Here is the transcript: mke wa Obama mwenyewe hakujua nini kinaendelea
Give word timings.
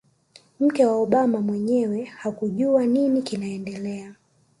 mke 0.59 0.85
wa 0.85 0.95
Obama 0.95 1.41
mwenyewe 1.41 2.03
hakujua 2.03 2.85
nini 2.85 3.21
kinaendelea 3.21 4.15